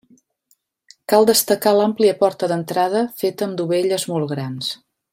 [1.11, 4.73] Cal destacar l'àmplia porta d'entrada feta amb dovelles molt grans.